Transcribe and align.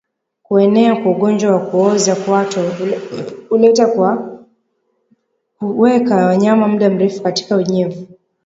Kuenea 0.43 0.95
kwa 0.95 1.11
ugonjwa 1.11 1.51
wa 1.51 1.65
kuoza 1.65 2.15
kwato 2.15 2.61
huletwa 3.49 3.87
kwa 3.87 4.39
kuweka 5.59 6.25
wanyama 6.25 6.67
muda 6.67 6.89
mrefu 6.89 7.23
katika 7.23 7.55
unyevu 7.57 8.07